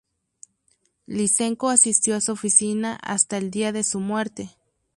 Lysenko 1.05 1.69
asistió 1.69 2.15
a 2.15 2.21
su 2.21 2.31
oficina 2.31 2.95
hasta 3.03 3.37
el 3.37 3.51
día 3.51 3.71
de 3.71 3.83
su 3.83 3.99
muerte. 3.99 4.49